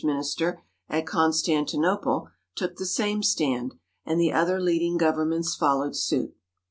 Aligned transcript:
minister 0.03 0.59
at 0.89 1.05
Constantinople, 1.05 2.27
took 2.55 2.77
the 2.77 2.87
same 2.87 3.21
stand, 3.21 3.75
and 4.03 4.19
the 4.19 4.31
other 4.33 4.59
leading 4.59 4.97
governments 4.97 5.53
followed 5.53 5.95
suit. 5.95 6.35